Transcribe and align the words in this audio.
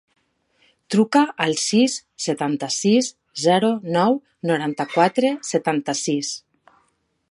Truca 0.95 1.21
al 1.45 1.53
sis, 1.65 1.97
setanta-sis, 2.25 3.11
zero, 3.45 3.71
nou, 3.99 4.19
noranta-quatre, 4.53 5.35
setanta-sis. 5.55 6.39